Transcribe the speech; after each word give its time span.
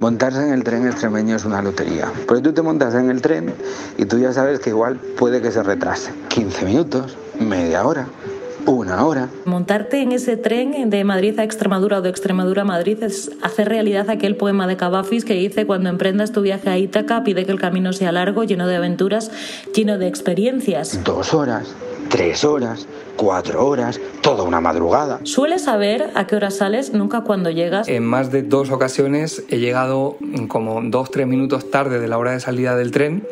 Montarse 0.00 0.46
en 0.46 0.52
el 0.52 0.62
tren 0.62 0.86
extremeño 0.86 1.34
es 1.34 1.44
una 1.44 1.60
lotería. 1.60 2.12
Porque 2.28 2.40
tú 2.42 2.52
te 2.52 2.62
montas 2.62 2.94
en 2.94 3.10
el 3.10 3.20
tren 3.20 3.52
y 3.96 4.04
tú 4.04 4.18
ya 4.18 4.32
sabes 4.32 4.60
que 4.60 4.70
igual 4.70 4.96
puede 4.96 5.42
que 5.42 5.50
se 5.50 5.62
retrase. 5.64 6.12
15 6.28 6.64
minutos, 6.66 7.16
media 7.40 7.84
hora, 7.84 8.06
una 8.64 9.04
hora. 9.04 9.28
Montarte 9.44 10.00
en 10.00 10.12
ese 10.12 10.36
tren 10.36 10.88
de 10.88 11.02
Madrid 11.02 11.36
a 11.40 11.42
Extremadura 11.42 11.98
o 11.98 12.02
de 12.02 12.10
Extremadura 12.10 12.62
a 12.62 12.64
Madrid 12.64 13.02
es 13.02 13.32
hacer 13.42 13.68
realidad 13.68 14.08
aquel 14.08 14.36
poema 14.36 14.68
de 14.68 14.76
Cavafis 14.76 15.24
que 15.24 15.34
dice 15.34 15.66
cuando 15.66 15.88
emprendas 15.88 16.30
tu 16.30 16.42
viaje 16.42 16.70
a 16.70 16.78
Ítaca 16.78 17.24
pide 17.24 17.44
que 17.44 17.50
el 17.50 17.58
camino 17.58 17.92
sea 17.92 18.12
largo, 18.12 18.44
lleno 18.44 18.68
de 18.68 18.76
aventuras, 18.76 19.32
lleno 19.74 19.98
de 19.98 20.06
experiencias. 20.06 21.02
Dos 21.02 21.34
horas, 21.34 21.74
tres 22.08 22.44
horas, 22.44 22.86
cuatro 23.16 23.66
horas, 23.66 24.00
toda 24.22 24.42
una 24.42 24.60
madrugada. 24.60 25.20
¿Sueles 25.24 25.62
saber 25.62 26.10
a 26.14 26.26
qué 26.26 26.36
hora 26.36 26.50
sales? 26.50 26.92
Nunca 26.92 27.22
cuando 27.22 27.50
llegas. 27.50 27.88
En 27.88 28.04
más 28.04 28.30
de 28.30 28.42
dos 28.42 28.70
ocasiones 28.70 29.44
he 29.48 29.58
llegado 29.58 30.16
como 30.48 30.80
dos, 30.82 31.10
tres 31.10 31.26
minutos 31.26 31.70
tarde 31.70 32.00
de 32.00 32.08
la 32.08 32.18
hora 32.18 32.32
de 32.32 32.40
salida 32.40 32.76
del 32.76 32.90
tren, 32.90 33.26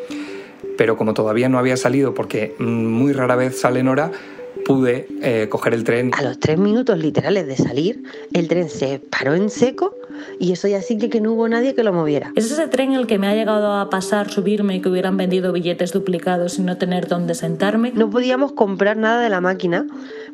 pero 0.76 0.96
como 0.96 1.14
todavía 1.14 1.48
no 1.48 1.58
había 1.58 1.76
salido 1.76 2.14
porque 2.14 2.54
muy 2.58 3.12
rara 3.12 3.36
vez 3.36 3.60
sale 3.60 3.80
en 3.80 3.88
hora, 3.88 4.12
pude 4.64 5.06
eh, 5.22 5.48
coger 5.48 5.74
el 5.74 5.84
tren. 5.84 6.10
A 6.14 6.22
los 6.22 6.38
tres 6.38 6.58
minutos 6.58 6.98
literales 6.98 7.46
de 7.46 7.56
salir, 7.56 8.02
el 8.32 8.48
tren 8.48 8.68
se 8.68 8.98
paró 8.98 9.34
en 9.34 9.50
seco 9.50 9.94
y 10.38 10.52
eso 10.52 10.68
ya 10.68 10.82
sí 10.82 10.96
que 10.96 11.20
no 11.20 11.32
hubo 11.32 11.48
nadie 11.48 11.74
que 11.74 11.82
lo 11.82 11.92
moviera. 11.92 12.32
Es 12.36 12.50
ese 12.50 12.68
tren 12.68 12.92
el 12.92 13.06
que 13.06 13.18
me 13.18 13.26
ha 13.28 13.34
llegado 13.34 13.72
a 13.72 13.90
pasar 13.90 14.30
subirme 14.30 14.76
y 14.76 14.80
que 14.80 14.88
hubieran 14.88 15.16
vendido 15.16 15.52
billetes 15.52 15.92
duplicados 15.92 16.58
y 16.58 16.62
no 16.62 16.76
tener 16.78 17.08
dónde 17.08 17.34
sentarme. 17.34 17.92
No 17.94 18.10
podíamos 18.10 18.52
comprar 18.52 18.96
nada 18.96 19.20
de 19.20 19.28
la 19.28 19.40
máquina 19.40 19.86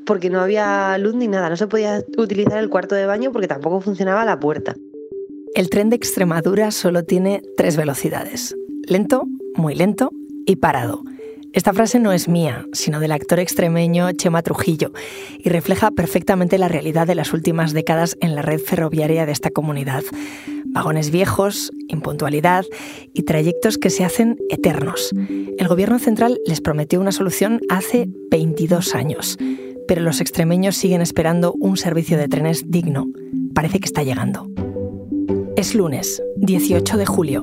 porque 0.05 0.31
no 0.31 0.41
había 0.41 0.97
luz 0.99 1.15
ni 1.15 1.29
nada, 1.29 1.51
no 1.51 1.57
se 1.57 1.67
podía 1.67 2.03
utilizar 2.17 2.59
el 2.59 2.69
cuarto 2.69 2.95
de 2.95 3.07
baño 3.07 3.33
porque 3.33 3.49
tampoco 3.49 3.81
funcionaba 3.81 4.25
la 4.25 4.41
puerta. 4.41 4.75
El 5.55 5.69
tren 5.69 5.91
de 5.91 5.97
Extremadura 5.97 6.71
solo 6.71 7.05
tiene 7.05 7.43
tres 7.57 7.77
velocidades, 7.77 8.57
lento, 8.89 9.27
muy 9.55 9.75
lento 9.75 10.11
y 10.47 10.57
parado. 10.57 11.03
Esta 11.53 11.75
frase 11.75 12.01
no 12.01 12.13
es 12.13 12.29
mía, 12.29 12.67
sino 12.73 12.99
del 12.99 13.13
actor 13.13 13.39
extremeño 13.39 14.11
Chema 14.13 14.41
Trujillo, 14.43 14.93
y 15.39 15.51
refleja 15.51 15.91
perfectamente 15.91 16.57
la 16.57 16.69
realidad 16.69 17.07
de 17.07 17.15
las 17.15 17.35
últimas 17.35 17.75
décadas 17.75 18.17
en 18.23 18.35
la 18.35 18.41
red 18.41 18.59
ferroviaria 18.59 19.27
de 19.27 19.33
esta 19.33 19.51
comunidad. 19.51 20.03
Vagones 20.65 21.11
viejos, 21.11 21.71
impuntualidad 21.89 22.65
y 23.13 23.25
trayectos 23.25 23.77
que 23.77 23.91
se 23.91 24.03
hacen 24.03 24.39
eternos. 24.49 25.11
El 25.59 25.69
gobierno 25.69 25.99
central 25.99 26.41
les 26.47 26.63
prometió 26.63 26.99
una 27.01 27.13
solución 27.13 27.61
hace 27.69 28.09
22 28.31 28.95
años, 28.95 29.37
pero 29.87 30.01
los 30.01 30.23
extremeños 30.23 30.77
siguen 30.77 31.03
esperando 31.03 31.53
un 31.53 31.77
servicio 31.77 32.17
de 32.17 32.29
trenes 32.29 32.71
digno. 32.71 33.09
Parece 33.55 33.79
que 33.79 33.87
está 33.87 34.03
llegando. 34.03 34.49
Es 35.57 35.75
lunes, 35.75 36.23
18 36.37 36.97
de 36.97 37.05
julio. 37.05 37.43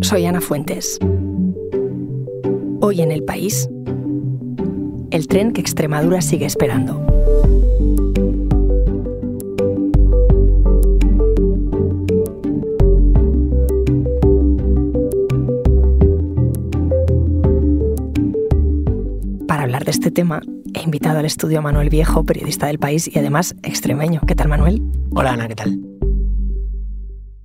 Soy 0.00 0.24
Ana 0.24 0.40
Fuentes. 0.40 0.98
Hoy 2.80 3.00
en 3.00 3.10
el 3.10 3.24
país, 3.24 3.68
el 5.10 5.28
tren 5.28 5.52
que 5.52 5.62
Extremadura 5.62 6.20
sigue 6.20 6.44
esperando. 6.44 7.00
Para 19.48 19.62
hablar 19.62 19.84
de 19.84 19.90
este 19.90 20.10
tema, 20.10 20.42
he 20.74 20.82
invitado 20.82 21.18
al 21.18 21.24
estudio 21.24 21.60
a 21.60 21.62
Manuel 21.62 21.88
Viejo, 21.88 22.24
periodista 22.24 22.66
del 22.66 22.78
país 22.78 23.08
y 23.08 23.18
además 23.18 23.54
extremeño. 23.62 24.20
¿Qué 24.26 24.34
tal, 24.34 24.48
Manuel? 24.48 24.82
Hola, 25.14 25.32
Ana, 25.32 25.48
¿qué 25.48 25.54
tal? 25.54 25.80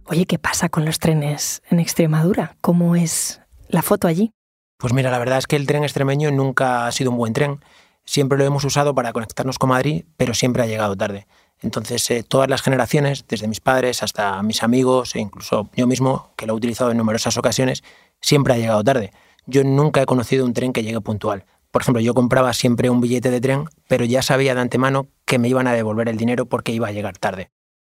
Oye, 0.05 0.25
¿qué 0.25 0.37
pasa 0.37 0.67
con 0.67 0.83
los 0.83 0.99
trenes 0.99 1.63
en 1.69 1.79
Extremadura? 1.79 2.57
¿Cómo 2.59 2.97
es 2.97 3.41
la 3.69 3.81
foto 3.81 4.07
allí? 4.09 4.33
Pues 4.81 4.93
mira, 4.93 5.11
la 5.11 5.19
verdad 5.19 5.37
es 5.37 5.45
que 5.45 5.57
el 5.57 5.67
tren 5.67 5.83
extremeño 5.83 6.31
nunca 6.31 6.87
ha 6.87 6.91
sido 6.91 7.11
un 7.11 7.17
buen 7.17 7.33
tren. 7.33 7.63
Siempre 8.03 8.39
lo 8.39 8.45
hemos 8.45 8.65
usado 8.65 8.95
para 8.95 9.13
conectarnos 9.13 9.59
con 9.59 9.69
Madrid, 9.69 10.05
pero 10.17 10.33
siempre 10.33 10.63
ha 10.63 10.65
llegado 10.65 10.97
tarde. 10.97 11.27
Entonces, 11.61 12.09
eh, 12.09 12.23
todas 12.27 12.49
las 12.49 12.63
generaciones, 12.63 13.25
desde 13.27 13.47
mis 13.47 13.59
padres 13.59 14.01
hasta 14.01 14.41
mis 14.41 14.63
amigos 14.63 15.15
e 15.15 15.19
incluso 15.19 15.69
yo 15.75 15.85
mismo, 15.85 16.31
que 16.35 16.47
lo 16.47 16.53
he 16.53 16.55
utilizado 16.55 16.89
en 16.89 16.97
numerosas 16.97 17.37
ocasiones, 17.37 17.83
siempre 18.21 18.55
ha 18.55 18.57
llegado 18.57 18.83
tarde. 18.83 19.11
Yo 19.45 19.63
nunca 19.63 20.01
he 20.01 20.07
conocido 20.07 20.45
un 20.45 20.53
tren 20.53 20.73
que 20.73 20.81
llegue 20.81 20.99
puntual. 20.99 21.45
Por 21.69 21.83
ejemplo, 21.83 22.01
yo 22.01 22.15
compraba 22.15 22.51
siempre 22.53 22.89
un 22.89 23.01
billete 23.01 23.29
de 23.29 23.39
tren, 23.39 23.65
pero 23.87 24.03
ya 24.03 24.23
sabía 24.23 24.55
de 24.55 24.61
antemano 24.61 25.09
que 25.25 25.37
me 25.37 25.47
iban 25.47 25.67
a 25.67 25.73
devolver 25.73 26.09
el 26.09 26.17
dinero 26.17 26.47
porque 26.47 26.71
iba 26.71 26.87
a 26.87 26.91
llegar 26.91 27.19
tarde. 27.19 27.51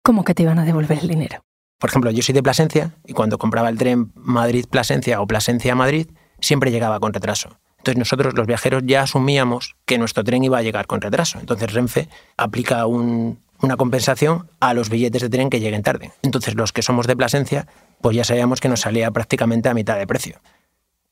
¿Cómo 0.03 0.25
que 0.25 0.33
te 0.33 0.43
iban 0.43 0.59
a 0.59 0.65
devolver 0.65 0.99
el 0.99 1.07
dinero? 1.07 1.45
Por 1.79 1.89
ejemplo, 1.89 2.11
yo 2.11 2.21
soy 2.23 2.33
de 2.33 2.43
Plasencia 2.43 2.91
y 3.05 3.13
cuando 3.13 3.37
compraba 3.37 3.69
el 3.69 3.77
tren 3.77 4.11
Madrid-Plasencia 4.15 5.21
o 5.21 5.27
Plasencia-Madrid, 5.27 6.07
siempre 6.43 6.71
llegaba 6.71 6.99
con 6.99 7.13
retraso. 7.13 7.57
Entonces 7.77 7.97
nosotros 7.97 8.33
los 8.35 8.47
viajeros 8.47 8.83
ya 8.85 9.01
asumíamos 9.01 9.75
que 9.85 9.97
nuestro 9.97 10.23
tren 10.23 10.43
iba 10.43 10.57
a 10.57 10.61
llegar 10.61 10.87
con 10.87 11.01
retraso. 11.01 11.39
Entonces 11.39 11.73
Renfe 11.73 12.07
aplica 12.37 12.85
una 12.85 13.77
compensación 13.77 14.49
a 14.59 14.73
los 14.73 14.89
billetes 14.89 15.21
de 15.21 15.29
tren 15.29 15.49
que 15.49 15.59
lleguen 15.59 15.83
tarde. 15.83 16.11
Entonces 16.21 16.55
los 16.55 16.71
que 16.71 16.81
somos 16.81 17.07
de 17.07 17.17
Plasencia, 17.17 17.67
pues 18.01 18.15
ya 18.15 18.23
sabíamos 18.23 18.61
que 18.61 18.69
nos 18.69 18.81
salía 18.81 19.11
prácticamente 19.11 19.67
a 19.67 19.73
mitad 19.73 19.97
de 19.97 20.07
precio. 20.07 20.39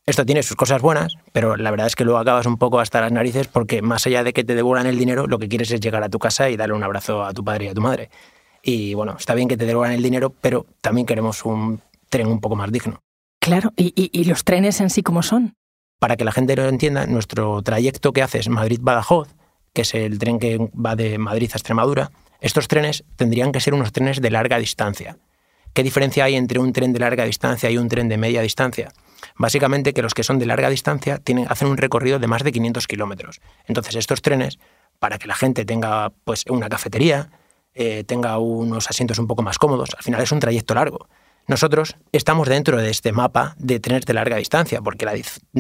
Esto 0.06 0.26
tiene 0.26 0.44
sus 0.44 0.56
cosas 0.56 0.82
buenas, 0.82 1.16
pero 1.32 1.58
la 1.58 1.72
verdad 1.72 1.88
es 1.88 1.96
que 1.96 2.06
luego 2.06 2.20
acabas 2.20 2.46
un 2.46 2.58
poco 2.58 2.80
hasta 2.80 3.02
las 3.02 3.12
narices 3.12 3.48
porque 3.48 3.82
más 3.82 4.08
allá 4.08 4.24
de 4.24 4.34
que 4.34 4.44
te 4.44 4.56
devuelvan 4.56 4.88
el 4.88 4.98
dinero, 4.98 5.28
lo 5.28 5.40
que 5.40 5.48
quieres 5.48 5.72
es 5.72 5.80
llegar 5.80 6.04
a 6.04 6.10
tu 6.10 6.20
casa 6.20 6.50
y 6.50 6.58
darle 6.58 6.76
un 6.76 6.84
abrazo 6.84 7.24
a 7.24 7.34
tu 7.34 7.44
padre 7.44 7.66
y 7.66 7.68
a 7.68 7.74
tu 7.74 7.82
madre. 7.82 8.10
Y 8.64 8.94
bueno, 8.94 9.16
está 9.20 9.36
bien 9.36 9.48
que 9.48 9.58
te 9.58 9.66
devuelvan 9.66 9.96
el 9.96 10.02
dinero, 10.02 10.34
pero 10.42 10.66
también 10.82 11.06
queremos 11.06 11.46
un 11.46 11.82
tren 12.10 12.28
un 12.28 12.40
poco 12.40 12.56
más 12.56 12.72
digno. 12.72 13.02
Claro, 13.42 13.74
¿Y, 13.76 14.24
los 14.26 14.44
trenes 14.44 14.80
en 14.82 14.92
sí 14.92 15.02
cómo 15.02 15.24
son? 15.24 15.56
Para 15.98 16.16
que 16.16 16.24
la 16.24 16.32
gente 16.32 16.56
lo 16.56 16.70
entienda, 16.70 17.08
nuestro 17.08 17.64
trayecto 17.64 18.14
que 18.14 18.22
hace 18.22 18.38
es 18.38 18.50
Madrid-Badajoz, 18.50 19.30
que 19.74 19.82
es 19.82 19.96
el 19.96 20.20
tren 20.20 20.38
que 20.38 20.70
va 20.74 20.96
de 20.96 21.18
Madrid 21.18 21.50
a 21.52 21.58
Extremadura, 21.58 22.12
estos 22.40 22.68
trenes 22.68 23.04
tendrían 23.16 23.52
que 23.52 23.60
ser 23.60 23.74
unos 23.74 23.92
trenes 23.92 24.22
de 24.22 24.30
larga 24.30 24.60
distancia. 24.60 25.18
¿Qué 25.74 25.82
diferencia 25.82 26.26
hay 26.26 26.36
entre 26.36 26.60
un 26.60 26.72
tren 26.72 26.94
de 26.94 27.00
larga 27.00 27.26
distancia 27.26 27.72
y 27.72 27.80
un 27.80 27.88
tren 27.88 28.10
de 28.10 28.18
media 28.18 28.42
distancia? 28.42 28.92
Básicamente 29.36 29.94
que 29.94 30.04
los 30.04 30.14
que 30.14 30.24
son 30.24 30.38
de 30.38 30.46
larga 30.46 30.70
distancia 30.70 31.18
tienen, 31.18 31.48
hacen 31.50 31.68
un 31.68 31.78
recorrido 31.78 32.20
de 32.20 32.28
más 32.28 32.44
de 32.44 32.52
500 32.52 32.86
kilómetros. 32.86 33.42
Entonces 33.66 33.96
estos 33.96 34.22
trenes, 34.22 34.60
para 35.00 35.18
que 35.18 35.28
la 35.28 35.36
gente 35.36 35.66
tenga 35.66 36.12
pues, 36.26 36.46
una 36.48 36.70
cafetería, 36.70 37.32
eh, 37.74 38.04
tenga 38.04 38.38
unos 38.38 38.88
asientos 38.88 39.18
un 39.18 39.26
poco 39.26 39.42
más 39.42 39.58
cómodos, 39.58 39.90
al 39.98 40.04
final 40.04 40.22
es 40.22 40.32
un 40.32 40.40
trayecto 40.40 40.76
largo. 40.76 41.08
Nosotros 41.48 41.96
estamos 42.12 42.48
dentro 42.48 42.78
de 42.78 42.90
este 42.90 43.12
mapa 43.12 43.56
de 43.58 43.80
trenes 43.80 44.06
de 44.06 44.14
larga 44.14 44.38
distancia, 44.38 44.82
porque 44.82 45.06
la, 45.06 45.14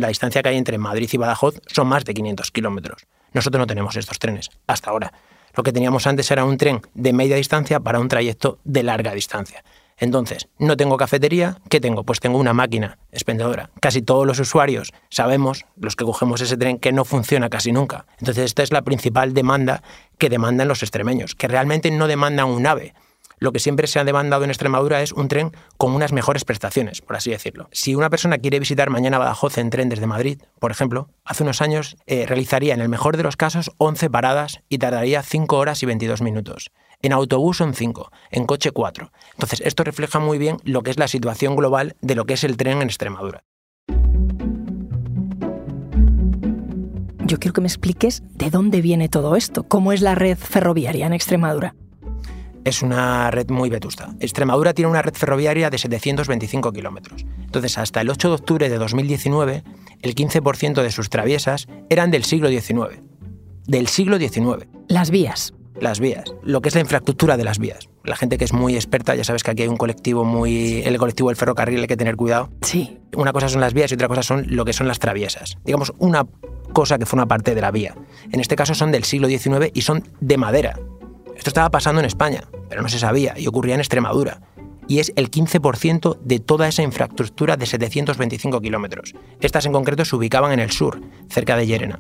distancia 0.08 0.42
que 0.42 0.50
hay 0.50 0.58
entre 0.58 0.78
Madrid 0.78 1.10
y 1.12 1.18
Badajoz 1.18 1.60
son 1.68 1.88
más 1.88 2.06
de 2.06 2.14
500 2.14 2.52
kilómetros. 2.52 3.08
Nosotros 3.34 3.60
no 3.60 3.68
tenemos 3.68 3.96
estos 3.96 4.20
trenes 4.20 4.50
hasta 4.68 4.92
ahora. 4.92 5.14
Lo 5.54 5.64
que 5.64 5.74
teníamos 5.74 6.08
antes 6.08 6.30
era 6.32 6.46
un 6.46 6.58
tren 6.58 6.82
de 6.94 7.14
media 7.14 7.36
distancia 7.36 7.80
para 7.80 8.00
un 8.00 8.08
trayecto 8.08 8.60
de 8.64 8.84
larga 8.84 9.14
distancia. 9.14 9.64
Entonces, 9.98 10.48
no 10.58 10.78
tengo 10.78 10.98
cafetería, 10.98 11.58
¿qué 11.70 11.80
tengo? 11.80 12.04
Pues 12.04 12.20
tengo 12.20 12.40
una 12.40 12.54
máquina 12.54 12.98
expendedora. 13.12 13.70
Casi 13.82 14.02
todos 14.02 14.26
los 14.26 14.40
usuarios 14.40 14.94
sabemos, 15.10 15.66
los 15.76 15.96
que 15.96 16.06
cogemos 16.06 16.42
ese 16.42 16.58
tren, 16.58 16.80
que 16.80 16.92
no 16.92 17.06
funciona 17.06 17.50
casi 17.50 17.72
nunca. 17.72 18.08
Entonces, 18.18 18.46
esta 18.46 18.64
es 18.64 18.72
la 18.72 18.82
principal 18.82 19.34
demanda 19.34 19.84
que 20.18 20.30
demandan 20.30 20.68
los 20.68 20.82
extremeños, 20.82 21.36
que 21.36 21.48
realmente 21.48 21.92
no 21.92 22.08
demandan 22.08 22.48
un 22.48 22.66
AVE, 22.66 22.96
lo 23.42 23.52
que 23.52 23.60
siempre 23.60 23.88
se 23.88 24.00
ha 24.00 24.04
demandado 24.04 24.44
en 24.44 24.52
Extremadura 24.52 25.02
es 25.02 25.12
un 25.12 25.28
tren 25.28 25.52
con 25.78 25.94
unas 25.94 26.14
mejores 26.14 26.46
prestaciones, 26.46 27.02
por 27.02 27.16
así 27.16 27.32
decirlo. 27.32 27.70
Si 27.72 27.96
una 27.96 28.12
persona 28.12 28.38
quiere 28.38 28.60
visitar 28.60 28.92
mañana 28.92 29.18
Badajoz 29.18 29.58
en 29.58 29.72
tren 29.72 29.90
desde 29.90 30.06
Madrid, 30.06 30.44
por 30.60 30.70
ejemplo, 30.70 31.10
hace 31.26 31.42
unos 31.42 31.60
años 31.60 31.98
eh, 32.06 32.28
realizaría 32.28 32.76
en 32.76 32.82
el 32.82 32.88
mejor 32.88 33.18
de 33.18 33.24
los 33.24 33.38
casos 33.38 33.72
11 33.78 34.12
paradas 34.12 34.62
y 34.70 34.78
tardaría 34.78 35.24
5 35.24 35.58
horas 35.58 35.82
y 35.82 35.88
22 35.88 36.22
minutos. 36.22 36.70
En 37.02 37.14
autobús 37.14 37.58
son 37.58 37.74
5, 37.74 38.12
en 38.30 38.46
coche 38.46 38.70
4. 38.70 39.12
Entonces, 39.34 39.62
esto 39.66 39.84
refleja 39.84 40.20
muy 40.20 40.38
bien 40.38 40.58
lo 40.64 40.84
que 40.84 40.92
es 40.92 41.00
la 41.00 41.08
situación 41.08 41.56
global 41.56 41.96
de 42.02 42.14
lo 42.14 42.26
que 42.26 42.36
es 42.36 42.44
el 42.44 42.58
tren 42.58 42.84
en 42.84 42.90
Extremadura. 42.90 43.44
Yo 47.26 47.40
quiero 47.40 47.54
que 47.54 47.62
me 47.62 47.68
expliques 47.68 48.22
de 48.36 48.52
dónde 48.52 48.82
viene 48.82 49.10
todo 49.10 49.36
esto, 49.36 49.64
cómo 49.64 49.94
es 49.94 50.02
la 50.02 50.14
red 50.14 50.38
ferroviaria 50.38 51.08
en 51.08 51.14
Extremadura 51.14 51.74
es 52.66 52.82
una 52.82 53.32
red 53.32 53.50
muy 53.50 53.70
vetusta. 53.70 54.14
Extremadura 54.20 54.74
tiene 54.74 54.90
una 54.90 55.02
red 55.02 55.14
ferroviaria 55.14 55.70
de 55.70 55.78
725 55.78 56.72
kilómetros. 56.72 57.26
Entonces, 57.40 57.78
hasta 57.78 58.02
el 58.02 58.10
8 58.10 58.30
de 58.30 58.36
octubre 58.36 58.70
de 58.70 58.78
2019, 58.78 59.64
el 60.02 60.16
15% 60.16 60.82
de 60.82 60.92
sus 60.92 61.10
traviesas 61.10 61.68
eran 61.90 62.12
del 62.12 62.24
siglo 62.24 62.50
XIX. 62.50 63.02
Del 63.68 63.88
siglo 63.88 64.18
XIX. 64.18 64.68
Las 64.88 65.12
vías. 65.12 65.54
Las 65.80 66.00
vías. 66.00 66.26
Lo 66.44 66.62
que 66.62 66.70
es 66.70 66.76
la 66.76 66.82
infraestructura 66.82 67.38
de 67.38 67.44
las 67.44 67.58
vías. 67.58 67.90
La 68.04 68.16
gente 68.16 68.38
que 68.38 68.46
es 68.46 68.54
muy 68.54 68.76
experta, 68.76 69.16
ya 69.16 69.24
sabes 69.24 69.44
que 69.44 69.52
aquí 69.52 69.64
hay 69.64 69.68
un 69.68 69.78
colectivo 69.78 70.26
muy... 70.26 70.82
El 70.84 70.98
colectivo 70.98 71.30
del 71.30 71.38
ferrocarril 71.38 71.82
hay 71.82 71.88
que 71.88 71.98
tener 71.98 72.16
cuidado. 72.16 72.50
Sí. 72.62 73.00
Una 73.16 73.34
cosa 73.34 73.50
son 73.50 73.62
las 73.62 73.74
vías 73.74 73.92
y 73.92 73.96
otra 73.96 74.08
cosa 74.08 74.24
son 74.24 74.46
lo 74.48 74.66
que 74.66 74.74
son 74.74 74.88
las 74.88 75.00
traviesas. 75.00 75.58
Digamos, 75.64 75.94
una 75.98 76.26
cosa 76.74 76.98
que 76.98 77.06
fue 77.06 77.18
una 77.18 77.28
parte 77.28 77.56
de 77.56 77.62
la 77.62 77.72
vía. 77.72 77.96
En 78.32 78.40
este 78.40 78.56
caso 78.56 78.76
son 78.76 78.92
del 78.92 79.04
siglo 79.04 79.28
XIX 79.28 79.72
y 79.74 79.82
son 79.82 80.04
de 80.20 80.38
madera. 80.38 80.80
Esto 81.42 81.50
estaba 81.50 81.72
pasando 81.72 82.00
en 82.02 82.06
España, 82.06 82.44
pero 82.70 82.84
no 82.84 82.88
se 82.88 83.00
sabía 83.00 83.34
y 83.36 83.48
ocurría 83.48 83.74
en 83.74 83.80
Extremadura. 83.80 84.42
y 84.88 85.00
es 85.00 85.12
el 85.16 85.32
15% 85.32 86.20
de 86.20 86.40
toda 86.40 86.68
esa 86.68 86.84
infraestructura 86.84 87.58
de 87.58 87.66
725 87.66 88.62
kilómetros. 88.62 89.16
Estas 89.40 89.66
en 89.66 89.72
concreto 89.72 90.06
se 90.06 90.16
ubicaban 90.16 90.52
en 90.52 90.60
el 90.60 90.70
sur, 90.70 91.02
cerca 91.30 91.56
de 91.56 91.66
Llerena. 91.66 92.00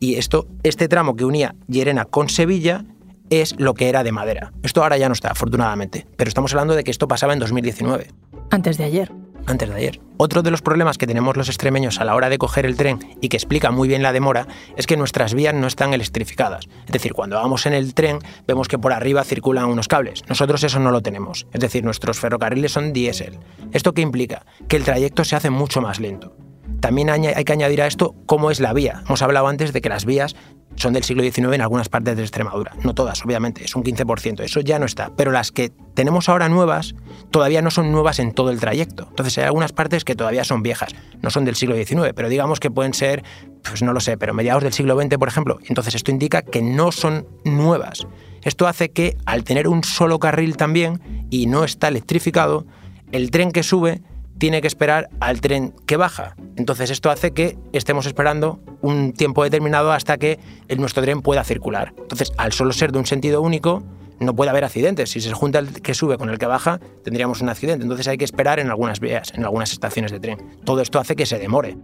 Y 0.00 0.16
esto, 0.16 0.48
este 0.64 0.88
tramo 0.88 1.14
que 1.14 1.24
unía 1.24 1.54
Llerena 1.68 2.04
con 2.04 2.28
Sevilla 2.28 2.84
es 3.30 3.54
lo 3.60 3.74
que 3.74 3.88
era 3.88 4.02
de 4.02 4.10
madera. 4.10 4.52
Esto 4.64 4.82
ahora 4.82 4.96
ya 4.96 5.08
no 5.08 5.12
está, 5.12 5.30
afortunadamente, 5.30 6.08
pero 6.16 6.26
estamos 6.26 6.52
hablando 6.52 6.74
de 6.74 6.82
que 6.82 6.90
esto 6.90 7.06
pasaba 7.06 7.32
en 7.32 7.38
2019. 7.38 8.08
Antes 8.50 8.76
de 8.76 8.84
ayer 8.84 9.12
antes 9.50 9.68
de 9.68 9.74
ayer. 9.74 10.00
Otro 10.16 10.42
de 10.42 10.50
los 10.50 10.62
problemas 10.62 10.98
que 10.98 11.06
tenemos 11.06 11.36
los 11.36 11.48
extremeños 11.48 12.00
a 12.00 12.04
la 12.04 12.14
hora 12.14 12.28
de 12.28 12.38
coger 12.38 12.66
el 12.66 12.76
tren 12.76 12.98
y 13.20 13.28
que 13.28 13.36
explica 13.36 13.70
muy 13.70 13.88
bien 13.88 14.02
la 14.02 14.12
demora 14.12 14.46
es 14.76 14.86
que 14.86 14.96
nuestras 14.96 15.34
vías 15.34 15.54
no 15.54 15.66
están 15.66 15.94
electrificadas. 15.94 16.68
Es 16.86 16.92
decir, 16.92 17.14
cuando 17.14 17.36
vamos 17.36 17.66
en 17.66 17.72
el 17.72 17.94
tren 17.94 18.18
vemos 18.46 18.68
que 18.68 18.78
por 18.78 18.92
arriba 18.92 19.24
circulan 19.24 19.66
unos 19.66 19.88
cables. 19.88 20.22
Nosotros 20.28 20.62
eso 20.62 20.78
no 20.78 20.90
lo 20.90 21.02
tenemos. 21.02 21.46
Es 21.52 21.60
decir, 21.60 21.84
nuestros 21.84 22.20
ferrocarriles 22.20 22.72
son 22.72 22.92
diésel. 22.92 23.38
¿Esto 23.72 23.94
qué 23.94 24.02
implica? 24.02 24.44
Que 24.68 24.76
el 24.76 24.84
trayecto 24.84 25.24
se 25.24 25.36
hace 25.36 25.50
mucho 25.50 25.80
más 25.80 26.00
lento. 26.00 26.34
También 26.80 27.10
hay 27.10 27.44
que 27.44 27.52
añadir 27.52 27.82
a 27.82 27.86
esto 27.86 28.14
cómo 28.26 28.50
es 28.50 28.60
la 28.60 28.72
vía. 28.72 29.02
Hemos 29.06 29.22
hablado 29.22 29.48
antes 29.48 29.72
de 29.72 29.80
que 29.80 29.88
las 29.88 30.04
vías 30.04 30.34
son 30.76 30.92
del 30.92 31.04
siglo 31.04 31.22
XIX 31.22 31.54
en 31.54 31.60
algunas 31.60 31.88
partes 31.88 32.16
de 32.16 32.22
Extremadura. 32.22 32.72
No 32.82 32.94
todas, 32.94 33.22
obviamente, 33.24 33.64
es 33.64 33.76
un 33.76 33.84
15%, 33.84 34.40
eso 34.40 34.60
ya 34.60 34.78
no 34.78 34.86
está. 34.86 35.10
Pero 35.16 35.30
las 35.30 35.52
que 35.52 35.70
tenemos 35.94 36.28
ahora 36.28 36.48
nuevas 36.48 36.94
todavía 37.30 37.60
no 37.60 37.70
son 37.70 37.92
nuevas 37.92 38.18
en 38.18 38.32
todo 38.32 38.50
el 38.50 38.60
trayecto. 38.60 39.06
Entonces 39.10 39.36
hay 39.38 39.44
algunas 39.44 39.72
partes 39.72 40.04
que 40.04 40.14
todavía 40.14 40.44
son 40.44 40.62
viejas, 40.62 40.94
no 41.20 41.30
son 41.30 41.44
del 41.44 41.56
siglo 41.56 41.76
XIX, 41.76 42.12
pero 42.14 42.28
digamos 42.28 42.60
que 42.60 42.70
pueden 42.70 42.94
ser, 42.94 43.24
pues 43.62 43.82
no 43.82 43.92
lo 43.92 44.00
sé, 44.00 44.16
pero 44.16 44.32
mediados 44.32 44.62
del 44.62 44.72
siglo 44.72 44.98
XX, 44.98 45.18
por 45.18 45.28
ejemplo. 45.28 45.58
Entonces 45.68 45.94
esto 45.94 46.10
indica 46.10 46.42
que 46.42 46.62
no 46.62 46.92
son 46.92 47.26
nuevas. 47.44 48.06
Esto 48.42 48.66
hace 48.66 48.90
que 48.90 49.18
al 49.26 49.44
tener 49.44 49.68
un 49.68 49.84
solo 49.84 50.18
carril 50.18 50.56
también 50.56 51.26
y 51.28 51.46
no 51.46 51.64
está 51.64 51.88
electrificado, 51.88 52.64
el 53.12 53.30
tren 53.30 53.52
que 53.52 53.62
sube 53.62 54.00
tiene 54.40 54.62
que 54.62 54.66
esperar 54.66 55.10
al 55.20 55.42
tren 55.42 55.74
que 55.86 55.98
baja. 55.98 56.34
Entonces 56.56 56.90
esto 56.90 57.10
hace 57.10 57.32
que 57.32 57.58
estemos 57.72 58.06
esperando 58.06 58.58
un 58.80 59.12
tiempo 59.12 59.44
determinado 59.44 59.92
hasta 59.92 60.16
que 60.16 60.40
nuestro 60.78 61.02
tren 61.02 61.20
pueda 61.20 61.44
circular. 61.44 61.92
Entonces, 61.98 62.32
al 62.38 62.52
solo 62.52 62.72
ser 62.72 62.90
de 62.90 62.98
un 62.98 63.06
sentido 63.06 63.42
único, 63.42 63.84
no 64.18 64.34
puede 64.34 64.50
haber 64.50 64.64
accidentes. 64.64 65.10
Si 65.10 65.20
se 65.20 65.30
junta 65.34 65.58
el 65.58 65.82
que 65.82 65.92
sube 65.92 66.16
con 66.16 66.30
el 66.30 66.38
que 66.38 66.46
baja, 66.46 66.80
tendríamos 67.04 67.42
un 67.42 67.50
accidente. 67.50 67.82
Entonces 67.82 68.08
hay 68.08 68.16
que 68.16 68.24
esperar 68.24 68.58
en 68.58 68.70
algunas 68.70 68.98
vías, 68.98 69.30
en 69.34 69.44
algunas 69.44 69.72
estaciones 69.72 70.10
de 70.10 70.20
tren. 70.20 70.38
Todo 70.64 70.80
esto 70.80 70.98
hace 70.98 71.16
que 71.16 71.26
se 71.26 71.38
demore. 71.38 71.76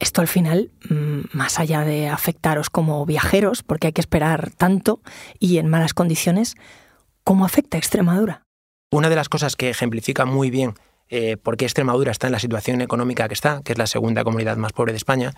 Esto 0.00 0.20
al 0.20 0.28
final, 0.28 0.70
mm, 0.90 1.20
más 1.32 1.60
allá 1.60 1.80
de 1.80 2.08
afectaros 2.10 2.68
como 2.68 3.06
viajeros, 3.06 3.62
porque 3.62 3.86
hay 3.86 3.92
que 3.94 4.02
esperar 4.02 4.50
tanto 4.50 5.00
y 5.38 5.56
en 5.56 5.66
malas 5.68 5.94
condiciones, 5.94 6.56
¿cómo 7.24 7.46
afecta 7.46 7.78
a 7.78 7.80
Extremadura? 7.80 8.43
Una 8.94 9.08
de 9.08 9.16
las 9.16 9.28
cosas 9.28 9.56
que 9.56 9.70
ejemplifica 9.70 10.24
muy 10.24 10.50
bien 10.50 10.74
eh, 11.08 11.36
por 11.36 11.56
qué 11.56 11.64
Extremadura 11.64 12.12
está 12.12 12.28
en 12.28 12.32
la 12.32 12.38
situación 12.38 12.80
económica 12.80 13.26
que 13.26 13.34
está, 13.34 13.60
que 13.64 13.72
es 13.72 13.78
la 13.78 13.88
segunda 13.88 14.22
comunidad 14.22 14.56
más 14.56 14.72
pobre 14.72 14.92
de 14.92 14.98
España, 14.98 15.32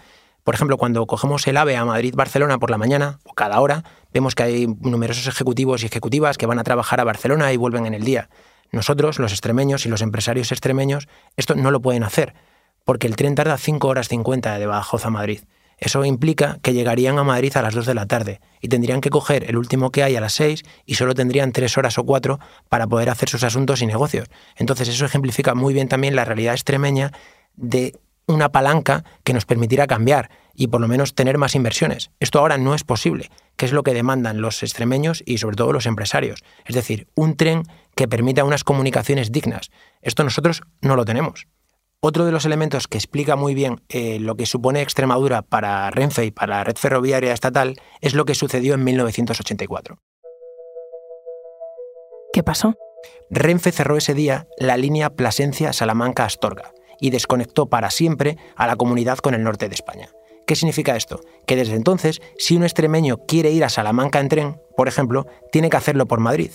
por 0.45 0.55
ejemplo, 0.55 0.77
cuando 0.77 1.07
cogemos 1.07 1.47
el 1.47 1.57
AVE 1.57 1.75
a 1.75 1.87
Madrid-Barcelona 1.87 2.59
por 2.59 2.71
la 2.71 2.77
mañana 2.77 3.19
o 3.25 3.33
cada 3.33 3.59
hora, 3.63 3.83
vemos 4.13 4.35
que 4.35 4.43
hay 4.43 4.67
numerosos 4.67 5.27
ejecutivos 5.27 5.83
y 5.83 5.87
ejecutivas 5.87 6.37
que 6.37 6.45
van 6.45 6.59
a 6.59 6.65
trabajar 6.65 7.01
a 7.01 7.05
Barcelona 7.05 7.51
y 7.51 7.57
vuelven 7.57 7.87
en 7.87 7.95
el 7.95 8.05
día. 8.05 8.29
Nosotros, 8.73 9.19
los 9.19 9.33
extremeños 9.33 9.87
y 9.87 9.89
los 9.89 10.03
empresarios 10.03 10.53
extremeños, 10.53 11.09
esto 11.39 11.55
no 11.55 11.71
lo 11.71 11.81
pueden 11.81 12.05
hacer, 12.05 12.35
porque 12.85 13.07
el 13.07 13.17
tren 13.17 13.35
tarda 13.35 13.57
5 13.57 13.89
horas 13.89 14.09
50 14.09 14.59
de 14.59 14.67
Badajoz 14.67 15.07
a 15.07 15.11
Madrid. 15.11 15.41
Eso 15.79 16.05
implica 16.05 16.59
que 16.63 16.73
llegarían 16.73 17.19
a 17.19 17.25
Madrid 17.25 17.57
a 17.57 17.63
las 17.63 17.75
2 17.75 17.87
de 17.87 17.95
la 17.95 18.07
tarde 18.07 18.41
y 18.61 18.69
tendrían 18.69 19.01
que 19.01 19.11
coger 19.11 19.45
el 19.49 19.57
último 19.57 19.91
que 19.91 20.03
hay 20.03 20.17
a 20.17 20.21
las 20.21 20.33
6 20.35 20.63
y 20.87 20.95
solo 20.95 21.15
tendrían 21.15 21.53
3 21.53 21.77
horas 21.77 21.99
o 21.99 22.05
4 22.05 22.39
para 22.69 22.87
poder 22.87 23.11
hacer 23.11 23.29
sus 23.29 23.45
asuntos 23.45 23.83
y 23.83 23.87
negocios. 23.87 24.29
Entonces 24.57 24.89
eso 24.89 25.05
ejemplifica 25.05 25.55
muy 25.55 25.75
bien 25.75 25.89
también 25.89 26.17
la 26.17 26.25
realidad 26.25 26.55
extremeña 26.55 27.13
de 27.57 27.99
una 28.27 28.51
palanca 28.51 29.05
que 29.23 29.33
nos 29.33 29.45
permitirá 29.45 29.87
cambiar 29.87 30.31
y 30.55 30.69
por 30.69 30.81
lo 30.81 30.89
menos 30.89 31.15
tener 31.15 31.39
más 31.39 31.55
inversiones. 31.55 32.11
Esto 32.19 32.41
ahora 32.41 32.59
no 32.59 32.75
es 32.75 32.83
posible, 32.83 33.31
que 33.57 33.67
es 33.67 33.73
lo 33.73 33.83
que 33.83 33.95
demandan 33.95 34.41
los 34.41 34.63
extremeños 34.63 35.23
y 35.27 35.39
sobre 35.39 35.57
todo 35.57 35.73
los 35.73 35.87
empresarios. 35.87 36.43
Es 36.65 36.75
decir, 36.75 37.09
un 37.15 37.37
tren 37.37 37.63
que 37.95 38.09
permita 38.09 38.45
unas 38.45 38.65
comunicaciones 38.65 39.31
dignas. 39.31 39.71
Esto 40.03 40.25
nosotros 40.25 40.63
no 40.81 40.97
lo 40.97 41.05
tenemos. 41.05 41.47
Otro 42.09 42.25
de 42.25 42.31
los 42.31 42.45
elementos 42.45 42.87
que 42.87 42.99
explica 42.99 43.35
muy 43.35 43.53
bien 43.53 43.83
eh, 43.89 44.21
lo 44.21 44.37
que 44.37 44.47
supone 44.47 44.81
Extremadura 44.81 45.43
para 45.43 45.91
Renfe 45.91 46.25
y 46.25 46.31
para 46.31 46.59
la 46.59 46.63
red 46.63 46.77
ferroviaria 46.77 47.33
estatal 47.33 47.81
es 48.01 48.15
lo 48.15 48.25
que 48.25 48.37
sucedió 48.37 48.75
en 48.75 48.85
1984. 48.85 49.99
¿Qué 52.33 52.45
pasó? 52.45 52.77
Renfe 53.29 53.73
cerró 53.73 53.97
ese 53.97 54.15
día 54.15 54.47
la 54.57 54.77
línea 54.77 55.11
Plasencia-Salamanca-Astorga 55.11 56.71
y 57.01 57.11
desconectó 57.11 57.67
para 57.69 57.91
siempre 57.91 58.37
a 58.55 58.69
la 58.69 58.77
comunidad 58.77 59.19
con 59.19 59.35
el 59.35 59.43
norte 59.43 59.69
de 59.69 59.75
España. 59.75 60.09
¿Qué 60.47 60.55
significa 60.55 60.95
esto? 60.95 61.19
Que 61.45 61.57
desde 61.57 61.75
entonces, 61.75 62.21
si 62.39 62.57
un 62.57 62.63
extremeño 62.63 63.17
quiere 63.27 63.51
ir 63.51 63.65
a 63.65 63.69
Salamanca 63.69 64.21
en 64.21 64.29
tren, 64.29 64.61
por 64.77 64.87
ejemplo, 64.87 65.27
tiene 65.51 65.71
que 65.71 65.77
hacerlo 65.77 66.07
por 66.07 66.21
Madrid. 66.21 66.53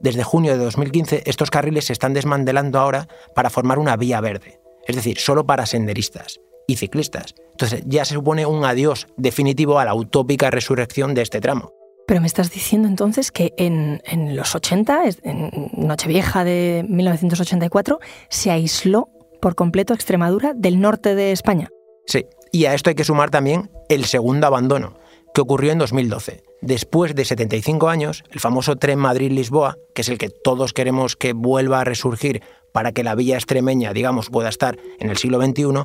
Desde 0.00 0.24
junio 0.24 0.58
de 0.58 0.64
2015, 0.64 1.22
estos 1.26 1.52
carriles 1.52 1.84
se 1.84 1.92
están 1.92 2.14
desmantelando 2.14 2.80
ahora 2.80 3.06
para 3.36 3.48
formar 3.48 3.78
una 3.78 3.96
vía 3.96 4.20
verde 4.20 4.61
es 4.86 4.96
decir, 4.96 5.18
solo 5.18 5.46
para 5.46 5.66
senderistas 5.66 6.40
y 6.66 6.76
ciclistas. 6.76 7.34
Entonces 7.52 7.82
ya 7.86 8.04
se 8.04 8.14
supone 8.14 8.46
un 8.46 8.64
adiós 8.64 9.06
definitivo 9.16 9.78
a 9.78 9.84
la 9.84 9.94
utópica 9.94 10.50
resurrección 10.50 11.14
de 11.14 11.22
este 11.22 11.40
tramo. 11.40 11.72
Pero 12.06 12.20
me 12.20 12.26
estás 12.26 12.50
diciendo 12.50 12.88
entonces 12.88 13.30
que 13.30 13.52
en, 13.56 14.00
los 14.36 14.54
80, 14.54 15.02
en 15.22 15.50
Nochevieja 15.76 16.44
de 16.44 16.84
1984, 16.88 18.00
se 18.28 18.50
aisló 18.50 19.08
por 19.40 19.54
completo 19.54 19.94
Extremadura 19.94 20.52
del 20.54 20.80
norte 20.80 21.14
de 21.14 21.32
España. 21.32 21.68
Sí, 22.06 22.26
y 22.50 22.64
a 22.64 22.74
esto 22.74 22.90
hay 22.90 22.96
que 22.96 23.04
sumar 23.04 23.30
también 23.30 23.70
el 23.88 24.04
segundo 24.04 24.46
abandono, 24.46 24.98
que 25.34 25.40
ocurrió 25.40 25.72
en 25.72 25.78
2012. 25.78 26.42
Después 26.60 27.14
de 27.14 27.24
75 27.24 27.88
años, 27.88 28.24
el 28.30 28.40
famoso 28.40 28.76
tren 28.76 28.98
Madrid-Lisboa, 28.98 29.76
que 29.94 30.02
es 30.02 30.08
el 30.08 30.18
que 30.18 30.28
todos 30.28 30.72
queremos 30.72 31.16
que 31.16 31.32
vuelva 31.32 31.80
a 31.80 31.84
resurgir 31.84 32.42
para 32.72 32.92
que 32.92 33.04
la 33.04 33.14
villa 33.14 33.36
extremeña, 33.36 33.92
digamos, 33.92 34.30
pueda 34.30 34.48
estar 34.48 34.78
en 34.98 35.10
el 35.10 35.16
siglo 35.16 35.40
XXI, 35.40 35.84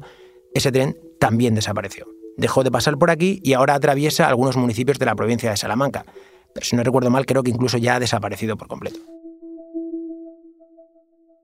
ese 0.53 0.71
tren 0.71 0.97
también 1.19 1.55
desapareció. 1.55 2.07
Dejó 2.37 2.63
de 2.63 2.71
pasar 2.71 2.97
por 2.97 3.09
aquí 3.09 3.39
y 3.43 3.53
ahora 3.53 3.75
atraviesa 3.75 4.27
algunos 4.27 4.57
municipios 4.57 4.99
de 4.99 5.05
la 5.05 5.15
provincia 5.15 5.49
de 5.49 5.57
Salamanca. 5.57 6.05
Pero 6.53 6.65
si 6.65 6.75
no 6.75 6.83
recuerdo 6.83 7.09
mal, 7.09 7.25
creo 7.25 7.43
que 7.43 7.51
incluso 7.51 7.77
ya 7.77 7.95
ha 7.95 7.99
desaparecido 7.99 8.57
por 8.57 8.67
completo. 8.67 8.99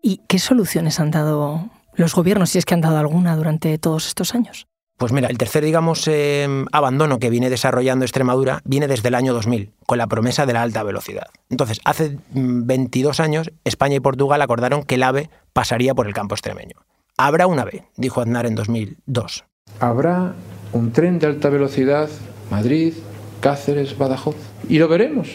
¿Y 0.02 0.22
qué 0.28 0.38
soluciones 0.40 1.00
han 1.00 1.12
dado 1.12 1.70
los 1.96 2.14
gobiernos, 2.14 2.52
si 2.52 2.60
es 2.60 2.66
que 2.66 2.74
han 2.74 2.82
dado 2.82 2.98
alguna 2.98 3.36
durante 3.36 3.78
todos 3.78 4.08
estos 4.08 4.36
años? 4.36 4.68
Pues 5.04 5.12
mira, 5.12 5.28
el 5.28 5.38
tercer, 5.38 5.66
digamos, 5.66 6.08
em, 6.08 6.66
abandono 6.72 7.20
que 7.20 7.30
viene 7.30 7.50
desarrollando 7.50 8.06
Extremadura 8.06 8.62
viene 8.64 8.88
desde 8.88 9.10
el 9.10 9.16
año 9.16 9.34
2000, 9.34 9.74
con 9.86 9.98
la 9.98 10.08
promesa 10.08 10.46
de 10.46 10.54
la 10.54 10.62
alta 10.62 10.82
velocidad. 10.82 11.28
Entonces, 11.50 11.82
hace 11.84 12.20
22 12.32 13.20
mm, 13.20 13.22
años, 13.22 13.52
España 13.66 13.98
y 13.98 14.00
Portugal 14.00 14.42
acordaron 14.42 14.84
que 14.84 14.96
el 14.96 15.04
AVE 15.04 15.30
pasaría 15.52 15.94
por 15.94 16.08
el 16.08 16.14
campo 16.14 16.36
extremeño. 16.36 16.78
Habrá 17.18 17.48
un 17.48 17.60
AVE, 17.60 17.84
dijo 17.98 18.22
Aznar 18.22 18.46
en 18.46 18.56
2002. 18.56 19.44
Habrá 19.82 20.36
un 20.72 20.94
tren 20.94 21.20
de 21.20 21.28
alta 21.28 21.50
velocidad 21.50 22.08
Madrid, 22.50 22.94
Cáceres, 23.42 23.98
Badajoz. 23.98 24.38
Y 24.70 24.80
lo 24.80 24.88
veremos. 24.88 25.28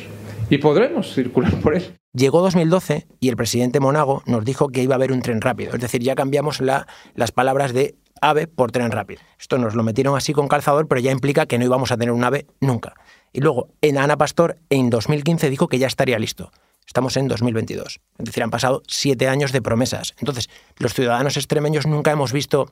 Y 0.48 0.56
podremos 0.56 1.12
circular 1.12 1.54
por 1.60 1.74
él. 1.74 1.94
Llegó 2.18 2.40
2012 2.40 3.06
y 3.20 3.28
el 3.28 3.36
presidente 3.36 3.78
Monago 3.78 4.24
nos 4.26 4.44
dijo 4.44 4.70
que 4.70 4.82
iba 4.82 4.94
a 4.94 4.96
haber 4.96 5.12
un 5.12 5.22
tren 5.22 5.40
rápido. 5.40 5.72
Es 5.72 5.80
decir, 5.80 6.02
ya 6.02 6.16
cambiamos 6.16 6.60
las 6.60 7.30
palabras 7.32 7.72
de 7.72 7.94
AVE 8.20 8.48
por 8.48 8.72
tren 8.72 8.90
rápido. 8.90 9.20
Esto 9.38 9.56
nos 9.56 9.76
lo 9.76 9.84
metieron 9.84 10.16
así 10.16 10.32
con 10.32 10.48
calzador, 10.48 10.88
pero 10.88 11.00
ya 11.00 11.12
implica 11.12 11.46
que 11.46 11.58
no 11.58 11.64
íbamos 11.64 11.92
a 11.92 11.96
tener 11.96 12.10
un 12.10 12.24
AVE 12.24 12.48
nunca. 12.58 12.94
Y 13.32 13.40
luego, 13.40 13.68
en 13.82 13.98
Ana 13.98 14.16
Pastor, 14.16 14.58
en 14.68 14.90
2015 14.90 15.48
dijo 15.48 15.68
que 15.68 15.78
ya 15.78 15.86
estaría 15.86 16.18
listo. 16.18 16.50
Estamos 16.84 17.16
en 17.16 17.28
2022. 17.28 18.00
Es 18.18 18.24
decir, 18.24 18.42
han 18.42 18.50
pasado 18.50 18.82
siete 18.88 19.28
años 19.28 19.52
de 19.52 19.62
promesas. 19.62 20.16
Entonces, 20.18 20.50
los 20.78 20.94
ciudadanos 20.94 21.36
extremeños 21.36 21.86
nunca 21.86 22.10
hemos 22.10 22.32
visto 22.32 22.68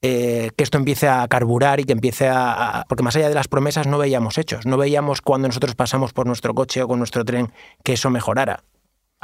eh, 0.00 0.50
que 0.56 0.64
esto 0.64 0.76
empiece 0.76 1.06
a 1.06 1.28
carburar 1.28 1.78
y 1.78 1.84
que 1.84 1.92
empiece 1.92 2.28
a, 2.28 2.84
Porque 2.88 3.04
más 3.04 3.14
allá 3.14 3.28
de 3.28 3.36
las 3.36 3.46
promesas 3.46 3.86
no 3.86 3.98
veíamos 3.98 4.38
hechos. 4.38 4.66
No 4.66 4.76
veíamos 4.76 5.22
cuando 5.22 5.46
nosotros 5.46 5.76
pasamos 5.76 6.12
por 6.12 6.26
nuestro 6.26 6.52
coche 6.52 6.82
o 6.82 6.88
con 6.88 6.98
nuestro 6.98 7.24
tren 7.24 7.52
que 7.84 7.92
eso 7.92 8.10
mejorara. 8.10 8.64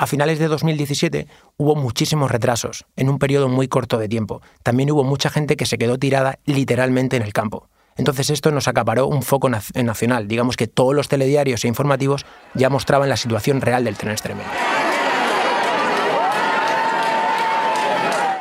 A 0.00 0.06
finales 0.06 0.38
de 0.38 0.46
2017 0.46 1.26
hubo 1.56 1.74
muchísimos 1.74 2.30
retrasos 2.30 2.86
en 2.94 3.08
un 3.08 3.18
periodo 3.18 3.48
muy 3.48 3.66
corto 3.66 3.98
de 3.98 4.08
tiempo. 4.08 4.40
También 4.62 4.92
hubo 4.92 5.02
mucha 5.02 5.28
gente 5.28 5.56
que 5.56 5.66
se 5.66 5.76
quedó 5.76 5.98
tirada 5.98 6.38
literalmente 6.44 7.16
en 7.16 7.24
el 7.24 7.32
campo. 7.32 7.68
Entonces 7.96 8.30
esto 8.30 8.52
nos 8.52 8.68
acaparó 8.68 9.08
un 9.08 9.24
foco 9.24 9.50
nacional. 9.50 10.28
Digamos 10.28 10.56
que 10.56 10.68
todos 10.68 10.94
los 10.94 11.08
telediarios 11.08 11.64
e 11.64 11.68
informativos 11.68 12.26
ya 12.54 12.70
mostraban 12.70 13.08
la 13.08 13.16
situación 13.16 13.60
real 13.60 13.82
del 13.82 13.96
tren 13.96 14.12
extremeño. 14.12 14.46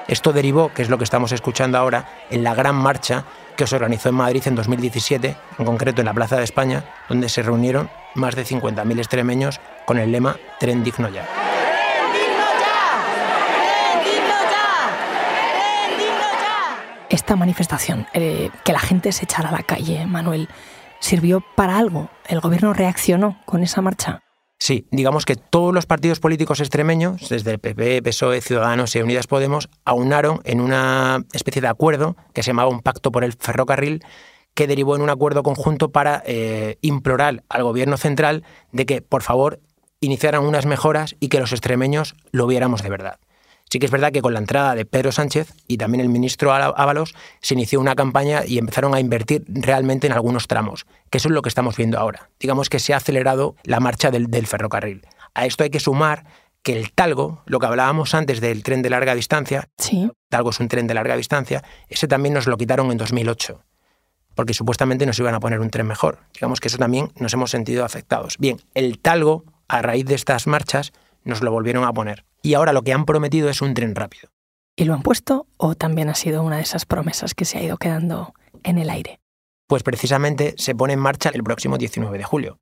Esto 0.07 0.33
derivó, 0.33 0.71
que 0.71 0.83
es 0.83 0.89
lo 0.89 0.99
que 0.99 1.05
estamos 1.05 1.31
escuchando 1.31 1.79
ahora, 1.79 2.07
en 2.29 2.43
la 2.43 2.53
gran 2.53 2.75
marcha 2.75 3.25
que 3.57 3.65
se 3.65 3.75
organizó 3.75 4.09
en 4.09 4.15
Madrid 4.15 4.43
en 4.45 4.53
2017, 4.53 5.35
en 5.57 5.65
concreto 5.65 6.01
en 6.01 6.05
la 6.05 6.13
Plaza 6.13 6.37
de 6.37 6.43
España, 6.43 6.85
donde 7.09 7.29
se 7.29 7.41
reunieron 7.41 7.89
más 8.13 8.35
de 8.35 8.45
50.000 8.45 8.99
extremeños 8.99 9.59
con 9.87 9.97
el 9.97 10.11
lema 10.11 10.37
Tren 10.59 10.83
digno 10.83 11.09
ya. 11.09 11.46
Esta 17.09 17.35
manifestación, 17.35 18.07
eh, 18.13 18.49
que 18.65 18.73
la 18.73 18.79
gente 18.79 19.11
se 19.11 19.25
echara 19.25 19.49
a 19.49 19.51
la 19.53 19.63
calle, 19.63 20.05
Manuel, 20.05 20.49
¿sirvió 20.99 21.43
para 21.55 21.77
algo? 21.77 22.09
¿El 22.27 22.41
gobierno 22.41 22.73
reaccionó 22.73 23.39
con 23.45 23.63
esa 23.63 23.81
marcha? 23.81 24.21
Sí, 24.59 24.87
digamos 24.91 25.25
que 25.25 25.35
todos 25.35 25.73
los 25.73 25.85
partidos 25.85 26.19
políticos 26.19 26.59
extremeños, 26.59 27.29
desde 27.29 27.51
el 27.51 27.59
PP, 27.59 28.01
PSOE, 28.01 28.41
Ciudadanos 28.41 28.95
y 28.95 29.01
Unidas 29.01 29.27
Podemos, 29.27 29.69
aunaron 29.85 30.41
en 30.43 30.61
una 30.61 31.23
especie 31.31 31.61
de 31.61 31.67
acuerdo 31.67 32.17
que 32.33 32.43
se 32.43 32.47
llamaba 32.47 32.69
un 32.69 32.81
pacto 32.81 33.11
por 33.11 33.23
el 33.23 33.33
ferrocarril, 33.33 34.03
que 34.55 34.67
derivó 34.67 34.95
en 34.95 35.03
un 35.03 35.11
acuerdo 35.11 35.43
conjunto 35.43 35.91
para 35.91 36.23
eh, 36.25 36.77
implorar 36.81 37.43
al 37.47 37.63
gobierno 37.63 37.97
central 37.97 38.43
de 38.71 38.87
que, 38.87 39.01
por 39.03 39.21
favor, 39.21 39.59
iniciaran 40.01 40.43
unas 40.43 40.65
mejoras 40.65 41.15
y 41.19 41.29
que 41.29 41.39
los 41.39 41.51
extremeños 41.51 42.15
lo 42.31 42.47
viéramos 42.47 42.81
de 42.81 42.89
verdad. 42.89 43.19
Sí 43.69 43.79
que 43.79 43.85
es 43.85 43.91
verdad 43.91 44.13
que 44.13 44.21
con 44.21 44.33
la 44.33 44.39
entrada 44.39 44.75
de 44.75 44.85
Pedro 44.85 45.11
Sánchez 45.11 45.53
y 45.67 45.77
también 45.77 46.01
el 46.01 46.09
ministro 46.09 46.53
Ábalos 46.53 47.15
se 47.41 47.53
inició 47.53 47.81
una 47.81 47.95
campaña 47.95 48.45
y 48.45 48.57
empezaron 48.59 48.95
a 48.95 48.99
invertir 48.99 49.43
realmente 49.47 50.07
en 50.07 50.13
algunos 50.13 50.47
tramos, 50.47 50.85
que 51.09 51.17
eso 51.17 51.27
es 51.27 51.33
lo 51.33 51.41
que 51.41 51.49
estamos 51.49 51.75
viendo 51.75 51.99
ahora. 51.99 52.29
Digamos 52.39 52.69
que 52.69 52.79
se 52.79 52.93
ha 52.93 52.97
acelerado 52.97 53.55
la 53.63 53.81
marcha 53.81 54.09
del, 54.09 54.47
ferrocarril. 54.47 55.05
A 55.33 55.45
esto 55.45 55.65
hay 55.65 55.69
que 55.69 55.81
sumar 55.81 56.25
que 56.63 56.77
el 56.77 56.91
Talgo, 56.93 57.43
lo 57.45 57.59
que 57.59 57.65
hablábamos 57.65 58.13
antes 58.13 58.39
del 58.39 58.63
tren 58.63 58.81
de 58.81 58.89
larga 58.89 59.15
distancia, 59.15 59.67
sí. 59.77 60.09
Talgo 60.29 60.51
es 60.51 60.59
un 60.61 60.69
tren 60.69 60.87
de 60.87 60.93
larga 60.93 61.17
distancia, 61.17 61.63
ese 61.89 62.07
también 62.07 62.33
nos 62.33 62.47
lo 62.47 62.57
quitaron 62.57 62.89
en 62.91 62.97
2008, 62.97 63.61
porque 64.33 64.53
supuestamente 64.53 65.05
nos 65.05 65.19
iban 65.19 65.35
a 65.35 65.39
poner 65.41 65.59
un 65.59 65.69
tren 65.69 65.87
mejor. 65.87 66.19
Digamos 66.33 66.61
que 66.61 66.69
eso 66.69 66.77
también 66.77 67.11
nos 67.17 67.33
hemos 67.33 67.51
sentido 67.51 67.83
afectados. 67.83 68.37
Bien, 68.39 68.61
el 68.73 68.99
Talgo, 68.99 69.43
a 69.67 69.81
raíz 69.81 70.05
de 70.05 70.15
estas 70.15 70.47
marchas, 70.47 70.93
nos 71.25 71.41
lo 71.41 71.51
volvieron 71.51 71.83
a 71.83 71.93
poner 71.93 72.26
y 72.41 72.53
ahora 72.53 72.73
lo 72.73 72.83
que 72.83 72.93
han 72.93 73.05
prometido 73.05 73.49
es 73.49 73.61
un 73.61 73.73
tren 73.73 73.95
rápido. 73.95 74.29
¿Y 74.75 74.85
lo 74.85 74.93
han 74.93 75.01
puesto 75.01 75.47
o 75.57 75.75
también 75.75 76.09
ha 76.09 76.15
sido 76.15 76.43
una 76.43 76.57
de 76.57 76.61
esas 76.61 76.85
promesas 76.85 77.33
que 77.33 77.45
se 77.45 77.57
ha 77.57 77.63
ido 77.63 77.77
quedando 77.77 78.33
en 78.63 78.77
el 78.77 78.89
aire? 78.89 79.19
Pues 79.67 79.83
precisamente 79.83 80.53
se 80.57 80.75
pone 80.75 80.93
en 80.93 80.99
marcha 80.99 81.29
el 81.33 81.43
próximo 81.43 81.77
19 81.77 82.17
de 82.17 82.23
julio. 82.23 82.59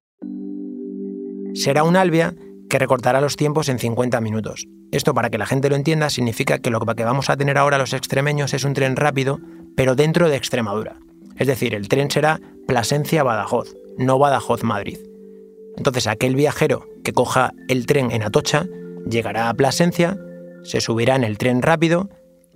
Será 1.53 1.83
un 1.83 1.95
Albia 1.95 2.33
que 2.69 2.79
recortará 2.79 3.21
los 3.21 3.35
tiempos 3.35 3.69
en 3.69 3.79
50 3.79 4.19
minutos. 4.21 4.65
Esto, 4.91 5.13
para 5.13 5.29
que 5.29 5.37
la 5.37 5.45
gente 5.45 5.69
lo 5.69 5.75
entienda, 5.75 6.09
significa 6.09 6.59
que 6.59 6.69
lo 6.69 6.79
que 6.79 7.03
vamos 7.03 7.29
a 7.29 7.37
tener 7.37 7.57
ahora 7.57 7.77
los 7.77 7.93
extremeños 7.93 8.53
es 8.53 8.63
un 8.63 8.73
tren 8.73 8.95
rápido, 8.95 9.39
pero 9.75 9.95
dentro 9.95 10.29
de 10.29 10.37
Extremadura. 10.37 10.97
Es 11.37 11.47
decir, 11.47 11.75
el 11.75 11.89
tren 11.89 12.09
será 12.09 12.39
Plasencia-Badajoz, 12.67 13.75
no 13.97 14.17
Badajoz-Madrid. 14.17 14.99
Entonces, 15.77 16.07
aquel 16.07 16.35
viajero 16.35 16.87
que 17.03 17.13
coja 17.13 17.53
el 17.67 17.85
tren 17.85 18.11
en 18.11 18.23
Atocha 18.23 18.65
llegará 19.09 19.49
a 19.49 19.53
Plasencia, 19.53 20.17
se 20.63 20.81
subirá 20.81 21.15
en 21.15 21.23
el 21.23 21.37
tren 21.37 21.61
rápido 21.61 22.09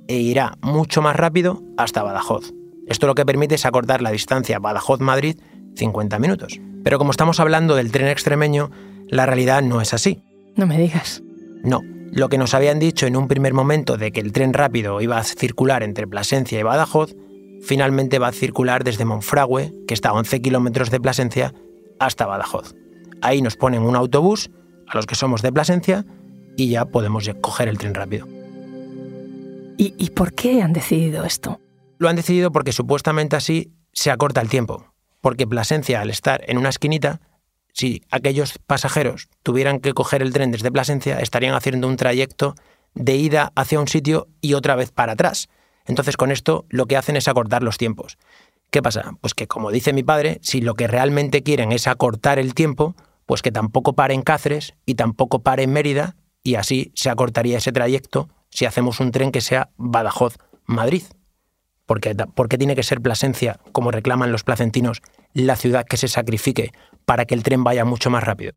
e 0.07 0.17
irá 0.17 0.57
mucho 0.61 1.01
más 1.01 1.15
rápido 1.15 1.61
hasta 1.77 2.03
Badajoz. 2.03 2.51
Esto 2.87 3.05
lo 3.05 3.15
que 3.15 3.25
permite 3.25 3.55
es 3.55 3.65
acortar 3.65 4.01
la 4.01 4.11
distancia 4.11 4.59
Badajoz-Madrid 4.59 5.37
50 5.75 6.17
minutos. 6.19 6.59
Pero 6.83 6.97
como 6.97 7.11
estamos 7.11 7.39
hablando 7.39 7.75
del 7.75 7.91
tren 7.91 8.07
extremeño, 8.07 8.71
la 9.07 9.25
realidad 9.25 9.61
no 9.61 9.81
es 9.81 9.93
así. 9.93 10.23
No 10.55 10.65
me 10.65 10.77
digas. 10.77 11.21
No. 11.63 11.81
Lo 12.11 12.29
que 12.29 12.39
nos 12.39 12.55
habían 12.55 12.79
dicho 12.79 13.05
en 13.05 13.15
un 13.15 13.27
primer 13.27 13.53
momento 13.53 13.97
de 13.97 14.11
que 14.11 14.19
el 14.19 14.31
tren 14.31 14.53
rápido 14.53 14.99
iba 15.01 15.17
a 15.17 15.23
circular 15.23 15.83
entre 15.83 16.07
Plasencia 16.07 16.59
y 16.59 16.63
Badajoz, 16.63 17.15
finalmente 17.61 18.17
va 18.17 18.29
a 18.29 18.33
circular 18.33 18.83
desde 18.83 19.05
Monfragüe, 19.05 19.71
que 19.87 19.93
está 19.93 20.09
a 20.09 20.13
11 20.13 20.41
kilómetros 20.41 20.89
de 20.89 20.99
Plasencia, 20.99 21.53
hasta 21.99 22.25
Badajoz. 22.25 22.73
Ahí 23.21 23.41
nos 23.41 23.57
ponen 23.57 23.83
un 23.83 23.95
autobús, 23.95 24.49
a 24.87 24.95
los 24.95 25.05
que 25.05 25.15
somos 25.15 25.43
de 25.43 25.51
Plasencia, 25.51 26.05
y 26.59 26.69
ya 26.69 26.85
podemos 26.85 27.29
coger 27.41 27.67
el 27.67 27.77
tren 27.77 27.95
rápido. 27.95 28.27
¿Y, 29.81 30.09
por 30.09 30.33
qué 30.33 30.61
han 30.61 30.73
decidido 30.73 31.23
esto? 31.23 31.61
Lo 31.99 32.09
han 32.09 32.17
decidido 32.17 32.51
porque 32.51 32.73
supuestamente 32.73 33.37
así 33.37 33.71
se 33.93 34.11
acorta 34.11 34.41
el 34.41 34.49
tiempo. 34.49 34.93
Porque 35.21 35.47
Plasencia, 35.47 36.01
al 36.01 36.09
estar 36.09 36.43
en 36.47 36.57
una 36.57 36.67
esquinita, 36.67 37.21
si 37.71 38.01
aquellos 38.11 38.59
pasajeros 38.67 39.29
tuvieran 39.41 39.79
que 39.79 39.93
coger 39.93 40.21
el 40.21 40.33
tren 40.33 40.51
desde 40.51 40.69
Plasencia, 40.69 41.21
estarían 41.21 41.55
haciendo 41.55 41.87
un 41.87 41.95
trayecto 41.95 42.55
de 42.93 43.15
ida 43.15 43.53
hacia 43.55 43.79
un 43.79 43.87
sitio 43.87 44.27
y 44.41 44.53
otra 44.53 44.75
vez 44.75 44.91
para 44.91 45.13
atrás. 45.13 45.47
Entonces 45.85 46.17
con 46.17 46.29
esto 46.29 46.65
lo 46.67 46.85
que 46.85 46.97
hacen 46.97 47.15
es 47.15 47.29
acortar 47.29 47.63
los 47.63 47.77
tiempos. 47.77 48.17
¿Qué 48.71 48.81
pasa? 48.81 49.13
Pues 49.21 49.33
que 49.33 49.47
como 49.47 49.71
dice 49.71 49.93
mi 49.93 50.03
padre, 50.03 50.39
si 50.41 50.59
lo 50.59 50.73
que 50.73 50.87
realmente 50.87 51.41
quieren 51.41 51.71
es 51.71 51.87
acortar 51.87 52.37
el 52.37 52.53
tiempo, 52.53 52.95
pues 53.25 53.41
que 53.41 53.51
tampoco 53.53 53.93
pare 53.93 54.13
en 54.13 54.23
Cáceres 54.23 54.73
y 54.85 54.95
tampoco 54.95 55.39
pare 55.39 55.63
en 55.63 55.71
Mérida 55.71 56.17
y 56.49 56.55
así 56.55 56.91
se 56.95 57.11
acortaría 57.11 57.59
ese 57.59 57.71
trayecto 57.71 58.27
si 58.49 58.65
hacemos 58.65 58.99
un 58.99 59.11
tren 59.11 59.31
que 59.31 59.39
sea 59.39 59.69
Badajoz-Madrid. 59.77 61.03
Porque, 61.85 62.15
¿Por 62.15 62.49
qué 62.49 62.57
tiene 62.57 62.75
que 62.75 62.81
ser 62.81 63.01
Plasencia, 63.01 63.59
como 63.71 63.91
reclaman 63.91 64.31
los 64.31 64.43
placentinos, 64.43 65.03
la 65.33 65.55
ciudad 65.55 65.85
que 65.85 65.97
se 65.97 66.07
sacrifique 66.07 66.71
para 67.05 67.25
que 67.25 67.35
el 67.35 67.43
tren 67.43 67.63
vaya 67.63 67.85
mucho 67.85 68.09
más 68.09 68.23
rápido? 68.23 68.53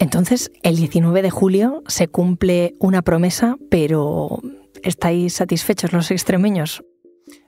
Entonces, 0.00 0.50
el 0.64 0.74
19 0.74 1.22
de 1.22 1.30
julio 1.30 1.84
se 1.86 2.08
cumple 2.08 2.74
una 2.80 3.02
promesa, 3.02 3.56
pero 3.70 4.40
¿estáis 4.82 5.34
satisfechos 5.34 5.92
los 5.92 6.10
extremeños? 6.10 6.82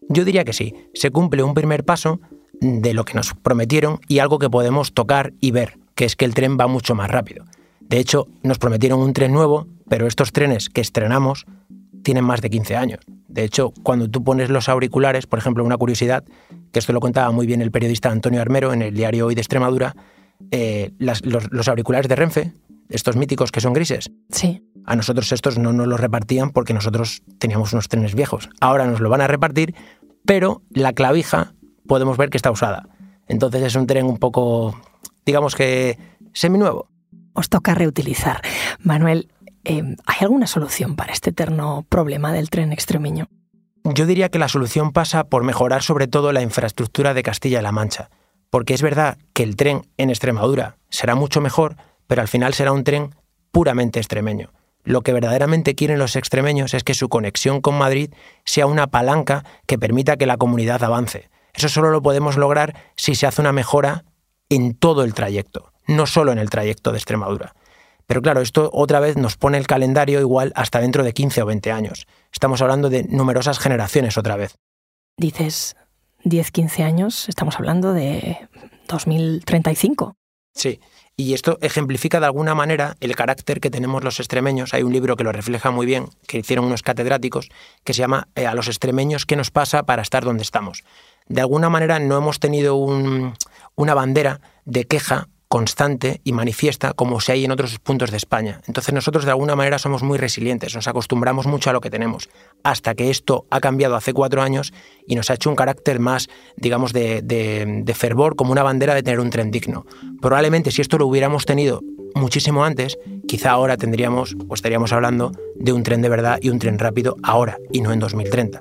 Yo 0.08 0.24
diría 0.24 0.44
que 0.44 0.52
sí. 0.52 0.72
Se 0.94 1.10
cumple 1.10 1.42
un 1.42 1.54
primer 1.54 1.84
paso 1.84 2.20
de 2.60 2.94
lo 2.94 3.04
que 3.04 3.14
nos 3.14 3.34
prometieron 3.34 4.00
y 4.08 4.18
algo 4.18 4.38
que 4.38 4.50
podemos 4.50 4.92
tocar 4.92 5.32
y 5.40 5.50
ver, 5.50 5.78
que 5.94 6.04
es 6.04 6.16
que 6.16 6.24
el 6.24 6.34
tren 6.34 6.56
va 6.58 6.66
mucho 6.66 6.94
más 6.94 7.10
rápido. 7.10 7.44
De 7.80 7.98
hecho, 7.98 8.26
nos 8.42 8.58
prometieron 8.58 9.00
un 9.00 9.12
tren 9.12 9.32
nuevo, 9.32 9.66
pero 9.88 10.06
estos 10.06 10.32
trenes 10.32 10.68
que 10.68 10.80
estrenamos 10.80 11.46
tienen 12.02 12.24
más 12.24 12.40
de 12.40 12.50
15 12.50 12.76
años. 12.76 13.00
De 13.28 13.44
hecho, 13.44 13.72
cuando 13.82 14.08
tú 14.08 14.22
pones 14.22 14.50
los 14.50 14.68
auriculares, 14.68 15.26
por 15.26 15.38
ejemplo, 15.38 15.64
una 15.64 15.76
curiosidad, 15.76 16.24
que 16.72 16.78
esto 16.78 16.92
lo 16.92 17.00
contaba 17.00 17.32
muy 17.32 17.46
bien 17.46 17.62
el 17.62 17.70
periodista 17.70 18.10
Antonio 18.10 18.40
Armero 18.40 18.72
en 18.72 18.82
el 18.82 18.94
diario 18.94 19.26
Hoy 19.26 19.34
de 19.34 19.40
Extremadura, 19.40 19.96
eh, 20.50 20.92
los, 20.98 21.68
auriculares 21.68 22.08
de 22.08 22.16
Renfe, 22.16 22.52
estos 22.88 23.16
míticos 23.16 23.50
que 23.50 23.60
son 23.60 23.72
grises, 23.72 24.10
sí. 24.30 24.62
a 24.84 24.94
nosotros 24.94 25.32
estos 25.32 25.58
no 25.58 25.72
nos 25.72 25.86
los 25.86 25.98
repartían 25.98 26.50
porque 26.50 26.74
nosotros 26.74 27.22
teníamos 27.38 27.72
unos 27.72 27.88
trenes 27.88 28.14
viejos. 28.14 28.50
Ahora 28.60 28.86
nos 28.86 29.00
lo 29.00 29.08
van 29.08 29.20
a 29.20 29.26
repartir, 29.26 29.74
pero 30.24 30.62
la 30.70 30.92
clavija 30.92 31.54
podemos 31.86 32.16
ver 32.16 32.30
que 32.30 32.36
está 32.36 32.50
usada. 32.50 32.88
Entonces 33.26 33.62
es 33.62 33.74
un 33.74 33.86
tren 33.86 34.06
un 34.06 34.18
poco, 34.18 34.80
digamos 35.24 35.54
que, 35.54 35.98
seminuevo. 36.32 36.88
Os 37.32 37.48
toca 37.48 37.74
reutilizar. 37.74 38.42
Manuel, 38.80 39.30
em, 39.64 39.96
¿hay 40.06 40.16
alguna 40.20 40.46
solución 40.46 40.96
para 40.96 41.12
este 41.12 41.30
eterno 41.30 41.84
problema 41.88 42.32
del 42.32 42.50
tren 42.50 42.72
extremeño? 42.72 43.28
Yo 43.84 44.06
diría 44.06 44.30
que 44.30 44.38
la 44.38 44.48
solución 44.48 44.92
pasa 44.92 45.24
por 45.24 45.44
mejorar 45.44 45.82
sobre 45.82 46.06
todo 46.06 46.32
la 46.32 46.42
infraestructura 46.42 47.12
de 47.12 47.22
Castilla-La 47.22 47.72
Mancha, 47.72 48.08
porque 48.50 48.72
es 48.72 48.82
verdad 48.82 49.18
que 49.34 49.42
el 49.42 49.56
tren 49.56 49.82
en 49.98 50.10
Extremadura 50.10 50.78
será 50.88 51.14
mucho 51.14 51.40
mejor, 51.40 51.76
pero 52.06 52.22
al 52.22 52.28
final 52.28 52.54
será 52.54 52.72
un 52.72 52.84
tren 52.84 53.14
puramente 53.50 53.98
extremeño. 53.98 54.52
Lo 54.84 55.02
que 55.02 55.12
verdaderamente 55.12 55.74
quieren 55.74 55.98
los 55.98 56.16
extremeños 56.16 56.72
es 56.72 56.84
que 56.84 56.94
su 56.94 57.08
conexión 57.08 57.60
con 57.60 57.76
Madrid 57.76 58.10
sea 58.44 58.66
una 58.66 58.86
palanca 58.86 59.44
que 59.66 59.78
permita 59.78 60.16
que 60.16 60.26
la 60.26 60.36
comunidad 60.36 60.82
avance, 60.82 61.30
eso 61.54 61.68
solo 61.68 61.90
lo 61.90 62.02
podemos 62.02 62.36
lograr 62.36 62.74
si 62.96 63.14
se 63.14 63.26
hace 63.26 63.40
una 63.40 63.52
mejora 63.52 64.04
en 64.48 64.74
todo 64.74 65.04
el 65.04 65.14
trayecto, 65.14 65.72
no 65.86 66.06
solo 66.06 66.32
en 66.32 66.38
el 66.38 66.50
trayecto 66.50 66.92
de 66.92 66.98
Extremadura. 66.98 67.54
Pero 68.06 68.20
claro, 68.20 68.40
esto 68.40 68.70
otra 68.72 69.00
vez 69.00 69.16
nos 69.16 69.36
pone 69.36 69.56
el 69.56 69.66
calendario 69.66 70.20
igual 70.20 70.52
hasta 70.56 70.80
dentro 70.80 71.04
de 71.04 71.14
15 71.14 71.42
o 71.42 71.46
20 71.46 71.72
años. 71.72 72.06
Estamos 72.32 72.60
hablando 72.60 72.90
de 72.90 73.04
numerosas 73.04 73.58
generaciones 73.58 74.18
otra 74.18 74.36
vez. 74.36 74.56
Dices 75.16 75.76
10, 76.24 76.50
15 76.50 76.82
años, 76.82 77.28
estamos 77.28 77.56
hablando 77.56 77.92
de 77.92 78.48
2035. 78.88 80.16
Sí, 80.52 80.80
y 81.16 81.34
esto 81.34 81.58
ejemplifica 81.62 82.18
de 82.18 82.26
alguna 82.26 82.54
manera 82.54 82.96
el 83.00 83.14
carácter 83.14 83.60
que 83.60 83.70
tenemos 83.70 84.02
los 84.02 84.18
extremeños. 84.18 84.74
Hay 84.74 84.82
un 84.82 84.92
libro 84.92 85.16
que 85.16 85.24
lo 85.24 85.32
refleja 85.32 85.70
muy 85.70 85.86
bien, 85.86 86.08
que 86.26 86.38
hicieron 86.38 86.64
unos 86.64 86.82
catedráticos, 86.82 87.50
que 87.84 87.94
se 87.94 88.00
llama 88.00 88.28
eh, 88.34 88.46
A 88.46 88.54
los 88.54 88.66
extremeños, 88.66 89.24
¿qué 89.24 89.36
nos 89.36 89.50
pasa 89.50 89.84
para 89.84 90.02
estar 90.02 90.24
donde 90.24 90.42
estamos? 90.42 90.82
De 91.28 91.40
alguna 91.40 91.70
manera 91.70 91.98
no 91.98 92.16
hemos 92.16 92.38
tenido 92.38 92.76
una 92.76 93.94
bandera 93.94 94.40
de 94.64 94.84
queja 94.84 95.28
constante 95.54 96.20
y 96.24 96.32
manifiesta 96.32 96.94
como 96.94 97.20
se 97.20 97.30
hay 97.30 97.44
en 97.44 97.52
otros 97.52 97.78
puntos 97.78 98.10
de 98.10 98.16
España. 98.16 98.60
Entonces 98.66 98.92
nosotros 98.92 99.24
de 99.24 99.30
alguna 99.30 99.54
manera 99.54 99.78
somos 99.78 100.02
muy 100.02 100.18
resilientes, 100.18 100.74
nos 100.74 100.88
acostumbramos 100.88 101.46
mucho 101.46 101.70
a 101.70 101.72
lo 101.72 101.80
que 101.80 101.90
tenemos, 101.90 102.28
hasta 102.64 102.96
que 102.96 103.08
esto 103.08 103.46
ha 103.50 103.60
cambiado 103.60 103.94
hace 103.94 104.12
cuatro 104.12 104.42
años 104.42 104.72
y 105.06 105.14
nos 105.14 105.30
ha 105.30 105.34
hecho 105.34 105.50
un 105.50 105.54
carácter 105.54 106.00
más, 106.00 106.28
digamos, 106.56 106.92
de, 106.92 107.22
de 107.22 107.94
fervor, 107.94 108.34
como 108.34 108.50
una 108.50 108.64
bandera 108.64 108.96
de 108.96 109.04
tener 109.04 109.20
un 109.20 109.30
tren 109.30 109.52
digno. 109.52 109.86
Probablemente 110.20 110.72
si 110.72 110.82
esto 110.82 110.98
lo 110.98 111.06
hubiéramos 111.06 111.46
tenido 111.46 111.82
muchísimo 112.16 112.64
antes, 112.64 112.98
quizá 113.28 113.52
ahora 113.52 113.76
tendríamos 113.76 114.36
o 114.48 114.54
estaríamos 114.54 114.92
hablando 114.92 115.30
de 115.54 115.72
un 115.72 115.84
tren 115.84 116.02
de 116.02 116.08
verdad 116.08 116.38
y 116.42 116.48
un 116.48 116.58
tren 116.58 116.80
rápido 116.80 117.14
ahora 117.22 117.58
y 117.70 117.80
no 117.80 117.92
en 117.92 118.00
2030. 118.00 118.60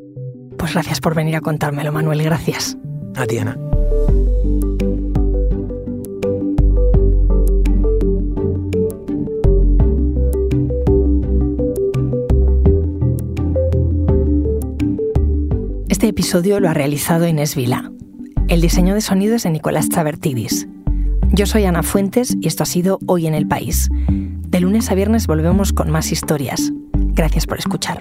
Pues 0.63 0.75
gracias 0.75 1.01
por 1.01 1.13
venir 1.13 1.35
a 1.35 1.41
contármelo, 1.41 1.91
Manuel. 1.91 2.23
Gracias. 2.23 2.77
A 3.17 3.25
ti, 3.25 3.37
Ana. 3.37 3.57
Este 15.89 16.07
episodio 16.07 16.61
lo 16.61 16.69
ha 16.69 16.73
realizado 16.73 17.27
Inés 17.27 17.57
Vila. 17.57 17.91
El 18.47 18.61
diseño 18.61 18.95
de 18.95 19.01
sonido 19.01 19.35
es 19.35 19.43
de 19.43 19.49
Nicolás 19.49 19.89
Tabertidis. 19.89 20.69
Yo 21.33 21.45
soy 21.45 21.65
Ana 21.65 21.83
Fuentes 21.83 22.37
y 22.39 22.47
esto 22.47 22.63
ha 22.63 22.67
sido 22.67 22.99
Hoy 23.05 23.27
en 23.27 23.33
el 23.33 23.49
País. 23.49 23.89
De 24.47 24.61
lunes 24.61 24.89
a 24.89 24.95
viernes 24.95 25.27
volvemos 25.27 25.73
con 25.73 25.91
más 25.91 26.13
historias. 26.13 26.71
Gracias 26.93 27.47
por 27.47 27.59
escuchar. 27.59 27.99